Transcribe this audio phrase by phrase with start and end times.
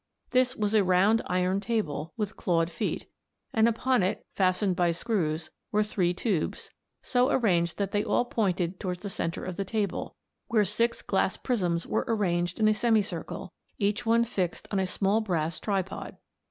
[0.31, 3.05] This was a round iron table, with clawed feet,
[3.53, 6.71] and upon it, fastened by screws, were three tubes,
[7.03, 10.15] so arranged that they all pointed towards the centre of the table,
[10.47, 15.21] where six glass prisms were arranged in a semicircle, each one fixed on a small
[15.21, 16.17] brass tripod.